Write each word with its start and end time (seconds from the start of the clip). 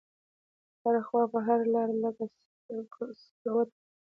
په 0.81 0.87
هره 0.89 1.01
خواپه 1.07 1.37
هره 1.47 1.65
لاره 1.73 1.95
لکه 2.03 2.25
سره 2.63 2.81
سکروټه 3.21 3.77